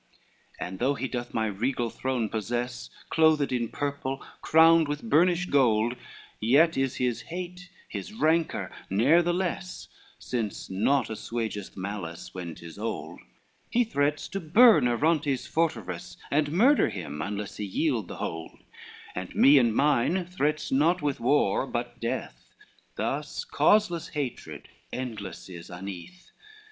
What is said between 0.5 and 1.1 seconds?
"And though he